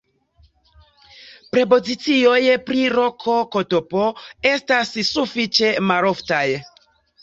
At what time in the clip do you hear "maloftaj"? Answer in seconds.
5.95-6.47